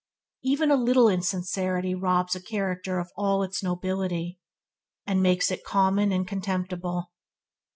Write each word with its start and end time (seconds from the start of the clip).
Even 0.41 0.71
a 0.71 0.75
little 0.75 1.07
insincerity 1.07 1.93
robs 1.93 2.35
a 2.35 2.41
character 2.41 2.97
of 2.97 3.11
all 3.15 3.43
its 3.43 3.61
nobility, 3.61 4.39
and 5.05 5.21
makes 5.21 5.51
it 5.51 5.63
common 5.63 6.11
and 6.11 6.27
contemptible. 6.27 7.11